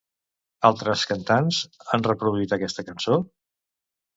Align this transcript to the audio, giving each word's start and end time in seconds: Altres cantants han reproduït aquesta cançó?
Altres 0.69 1.03
cantants 1.11 1.59
han 1.91 2.07
reproduït 2.09 2.57
aquesta 2.59 2.87
cançó? 2.89 3.19